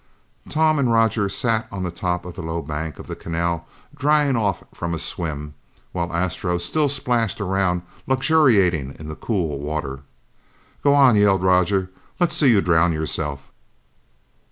[0.49, 4.35] Tom and Roger sat on the top of the low bank of the canal drying
[4.35, 5.53] off from a swim,
[5.91, 9.99] while Astro still splashed around luxuriating in the cool water.
[10.83, 13.51] "Go on," yelled Roger, "let's see you drown yourself!"